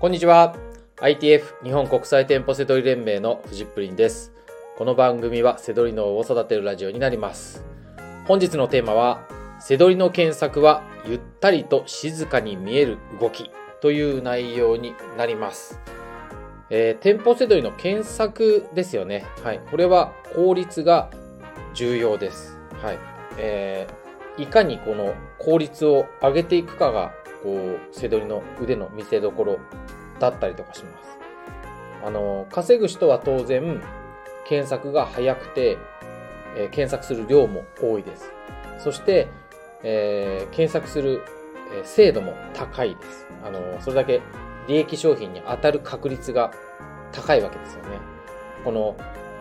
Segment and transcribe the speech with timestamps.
[0.00, 0.54] こんにちは。
[0.98, 4.32] ITF 日本国際店舗セドリ連盟のフジップリンです。
[4.76, 7.64] この番組はセドリ脳を育てるラジオになります。
[8.24, 9.26] 本日のテーマは、
[9.58, 13.50] セドリの検索はゆったりと静かに見える動き
[13.80, 15.80] という内容になります。
[16.70, 19.26] えー、店舗セドリの検索ですよね。
[19.42, 19.60] はい。
[19.68, 21.10] これは効率が
[21.74, 22.56] 重要です。
[22.80, 22.98] はい。
[23.36, 27.12] えー、いかにこの効率を上げていくかが、
[27.42, 29.58] こう、セドリの腕の見せ所
[30.18, 31.18] だったりとかします。
[32.04, 33.82] あの、稼ぐ人は当然、
[34.46, 35.78] 検索が早くて、
[36.56, 38.32] えー、検索する量も多いです。
[38.78, 39.28] そして、
[39.82, 41.22] えー、検索する
[41.84, 43.26] 精度も高いです。
[43.44, 44.22] あの、それだけ
[44.66, 46.52] 利益商品に当たる確率が
[47.12, 47.98] 高いわけですよね。
[48.64, 48.96] この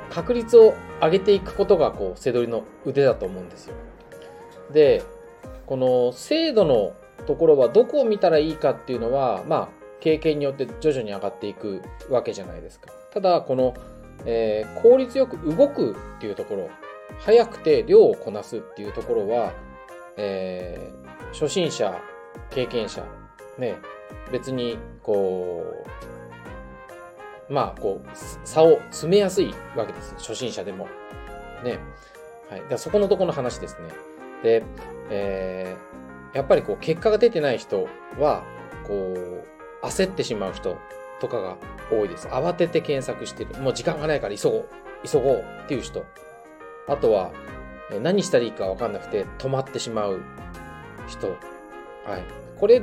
[0.09, 3.75] 確率を上げていくことが、こう、背取りの腕だと思うんですよ。
[4.71, 5.03] で、
[5.65, 6.93] この精度の
[7.25, 12.91] ところはどこを見たらいいかっていうのは、まあ、経験によって徐々に上がっていくわけじゃないですか。
[13.13, 13.73] ただ、この、
[14.25, 16.69] えー、効率よく動くっていうところ、
[17.19, 19.53] 早くて量をこなすっていうところは、
[20.17, 21.99] えー、初心者、
[22.51, 23.03] 経験者、
[23.57, 23.75] ね、
[24.31, 25.63] 別に、こ
[27.49, 28.09] う、まあ、こう、
[28.45, 30.15] 差を詰めやすいわけです。
[30.17, 30.87] 初心者でも。
[31.63, 31.79] ね。
[32.49, 32.61] はい。
[32.69, 33.89] でそこのとこの話ですね。
[34.43, 34.63] で、
[35.09, 37.87] えー、やっぱりこう、結果が出てない人
[38.19, 38.43] は、
[38.85, 38.93] こ
[39.83, 40.77] う、焦ってしまう人
[41.19, 41.57] とかが
[41.91, 42.27] 多いです。
[42.27, 43.61] 慌てて検索してる。
[43.61, 44.69] もう時間がないから急ごう。
[45.05, 46.05] 急ごうっていう人。
[46.87, 47.31] あとは、
[48.01, 50.21] 何したらいいかわかんなくて止まってしまう
[51.07, 51.27] 人。
[51.27, 52.23] はい。
[52.59, 52.81] これ、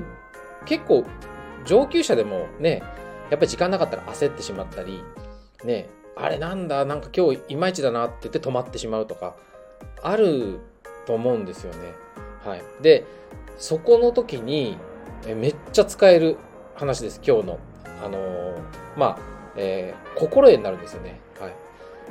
[0.65, 1.05] 結構、
[1.65, 2.83] 上級者でもね、
[3.31, 5.03] やっぱり時間なかったら焦ってしまったり、
[5.65, 9.35] ね、あれなんだ、なんか今日いまいちだなって言って止まってしまうとか、
[10.03, 10.61] ある
[11.07, 11.93] と思うんですよね。
[12.45, 12.63] はい。
[12.83, 13.05] で、
[13.57, 14.79] そこの時に、
[15.27, 16.37] めっちゃ使える
[16.75, 17.59] 話です、今日の。
[18.05, 18.59] あのー、
[18.97, 19.19] まあ、
[19.57, 21.21] えー、心得になるんですよね。
[21.41, 21.53] はい。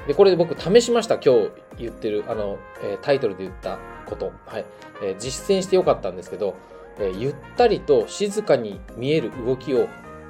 [0.08, 4.32] で、これで僕試しました、今日言ってる、あの、え、タイトルで言ったこと。
[4.46, 4.66] はい。
[5.04, 6.56] えー、実践してよかったんですけど、
[7.00, 9.88] え、ゆったりと静かに見える動きを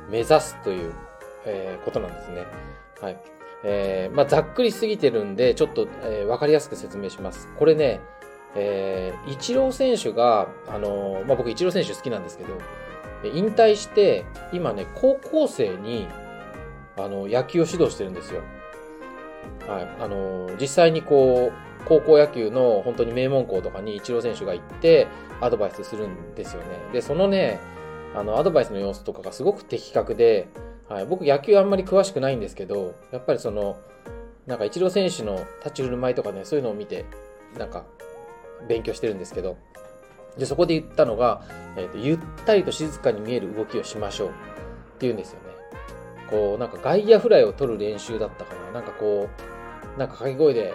[0.09, 0.93] 目指すという、
[1.45, 2.45] え、ことなんですね。
[2.99, 3.17] はい。
[3.65, 7.47] えー、まあ、ざっくりすぎてるんで、ちょっと、えー、わかりやすく説明します。
[7.57, 8.01] これね、
[8.55, 12.57] えー、イチロー選手が、あのー、まあ、僕イチロー選手好きなんですけど、
[13.33, 16.07] 引退して、今ね、高校生に、
[16.97, 18.41] あの、野球を指導してるんですよ。
[19.67, 19.87] はい。
[19.99, 25.07] あのー、実際にこう、高校野球の本当に名門校とかにイチロー選手が行って
[25.41, 26.67] アドバイスするんですよね。
[26.93, 27.59] で、そのね、
[28.15, 30.47] あの、アドバイスの様子とかがすごく的確で、
[30.87, 33.77] はい、僕野球あんまり詳しくないんですけど、やっぱりその、
[34.45, 37.05] なんかイチロー選手の立ち振る舞いとかね、そういうのを見て、
[37.57, 37.83] なんか
[38.67, 39.57] 勉強してるんですけど、
[40.37, 41.43] で、そこで言ったのが、
[41.75, 44.31] え、ー、と、ゆったりと静かに見える動きをしましょうっ
[44.99, 45.53] ていうんですよね。
[46.29, 48.71] こう、なんか外野フライを取る練習だったかな。
[48.71, 49.29] なんかこ
[49.95, 50.73] う、なんか掛け声で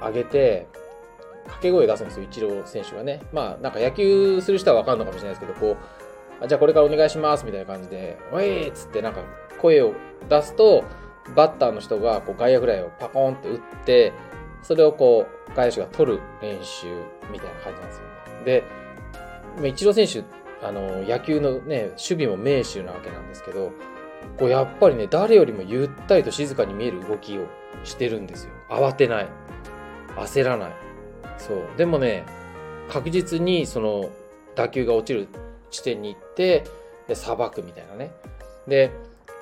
[0.00, 0.66] 上げて、
[1.44, 3.20] 掛け声出すんですよ、イチロー選手がね。
[3.32, 5.76] まあ、なんか野球する人はわかるのかもしれないですけど、こ
[6.42, 9.20] う、じゃあこれからお願いしますみたいな感じで、おいっつってなんか
[9.60, 9.94] 声を
[10.28, 10.84] 出すと、
[11.34, 14.12] バッターの人がこう外野フライをパコーンって打って、
[14.62, 16.86] それをこう、外野手が取る練習
[17.30, 18.62] みたいな感じなんですよね。
[19.62, 20.24] で、イチロー選手、
[20.66, 23.72] あの、野球のね、守備も名手なわけなんですけど、
[24.38, 27.46] こうやっぱりね、誰よりもゆったりと静かに見える動きを
[27.84, 28.50] してるんですよ。
[28.68, 29.28] 慌てない。
[30.16, 30.72] 焦らない。
[31.38, 31.62] そう。
[31.76, 32.24] でもね、
[32.88, 34.10] 確実にその
[34.54, 35.28] 打球が落ちる
[35.70, 36.64] 地点に行って、
[37.08, 38.12] で、さばくみたいなね。
[38.66, 38.90] で、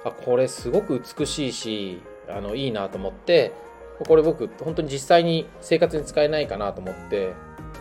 [0.05, 3.53] あ、これすごく美しいし、あの、いいなと思って、
[3.99, 7.33] これ僕、本当に実際に生活に使えないかなと思って、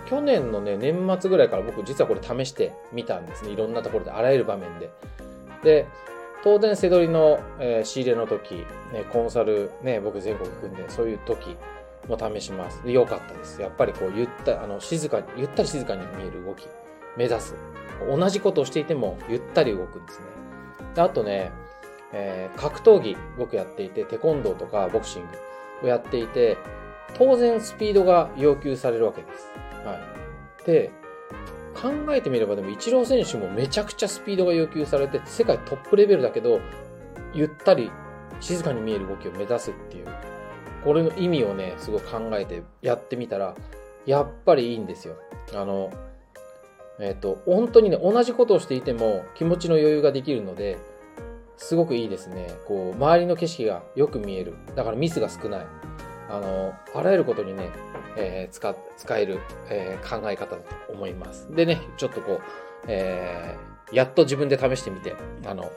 [0.05, 3.51] 去年のね、年末ぐらいから僕実はこれ試してみたんですね。
[3.51, 4.91] いろんなところで、あらゆる場面で。
[5.63, 5.87] で、
[6.43, 8.55] 当然、背取りの、えー、仕入れの時、
[8.91, 11.55] ね、コンサル、ね、僕全国行くんで、そういう時
[12.07, 12.91] も試しますで。
[12.91, 13.61] 良かったです。
[13.61, 16.67] やっぱりこう、ゆった、あの、静かに、ゆったり静かに見える動き、
[17.15, 17.55] 目指す。
[18.07, 20.25] 同じことをしていても、ゆったり動くんですね。
[20.95, 21.51] であとね、
[22.11, 25.27] えー、格闘技、僕やっていて、テコンドーとかボクシング
[25.81, 26.57] をやっていて、
[27.17, 29.51] 当然スピードが要求されるわけです。
[29.85, 29.99] は
[30.63, 30.65] い。
[30.65, 30.91] で、
[31.73, 36.59] 考えてみればでも、イチロー選手もめちゃくちゃスピードが要求されて、世界トップレベルだけど、
[37.33, 37.91] ゆったり
[38.39, 40.07] 静かに見える動きを目指すっていう、
[40.83, 43.55] これの意味をね、すごい考えてやってみたら、
[44.05, 45.15] やっぱりいいんですよ。
[45.53, 45.91] あの、
[46.99, 50.77] えっ、ー、と、本当にね、同じことをしていても気持ちの余裕ができるので、
[51.57, 52.53] すごくいいですね。
[52.67, 54.55] こう、周りの景色がよく見える。
[54.75, 55.65] だからミスが少ない。
[56.29, 57.69] あの、あらゆることにね、
[58.15, 59.39] えー、使、使える、
[59.69, 61.53] えー、考え方だと思います。
[61.53, 62.41] でね、ちょっとこう、
[62.87, 65.15] えー、やっと自分で試してみて、
[65.45, 65.71] あの、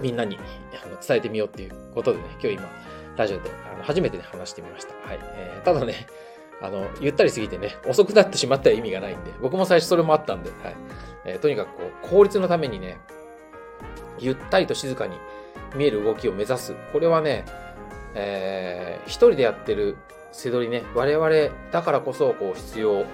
[0.00, 0.38] みんなに
[0.82, 2.68] あの伝えてみようっていうことでね、今日今、
[3.16, 4.94] ラジオであの初めてね、話してみました。
[5.08, 5.18] はい。
[5.22, 6.06] えー、ただね、
[6.60, 10.76] あの、ゆったりすぎてね、遅くなってしまったら意味がないんで、僕も最初それもあったんで、はい。
[11.24, 12.98] えー、とにかくこう、効率のためにね、
[14.20, 15.16] ゆったりと静かに
[15.74, 16.74] 見える動きを目指す。
[16.92, 17.44] これはね、
[18.14, 19.96] えー、一人でやってる
[20.32, 21.28] 背取りね、我々
[21.70, 23.04] だからこそ、こう、必要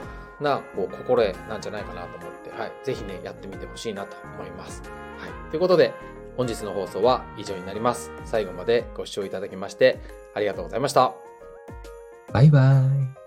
[0.41, 2.73] な、こう、心得なんじゃないかなと思って、はい。
[2.83, 4.83] ぜひね、やってみてほしいなと思います。
[5.19, 5.51] はい。
[5.51, 5.93] ということで、
[6.37, 8.11] 本日の放送は以上になります。
[8.25, 10.01] 最後までご視聴いただきまして、
[10.35, 11.15] ありがとうございました。
[12.33, 12.81] バイバ
[13.19, 13.24] イ。